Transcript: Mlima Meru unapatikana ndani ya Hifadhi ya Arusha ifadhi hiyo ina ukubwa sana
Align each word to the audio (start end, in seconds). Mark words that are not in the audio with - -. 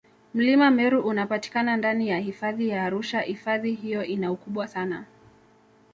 Mlima 0.33 0.71
Meru 0.71 1.01
unapatikana 1.01 1.77
ndani 1.77 2.07
ya 2.09 2.19
Hifadhi 2.19 2.69
ya 2.69 2.83
Arusha 2.85 3.25
ifadhi 3.25 3.73
hiyo 3.73 4.03
ina 4.05 4.31
ukubwa 4.31 4.67
sana 4.67 5.05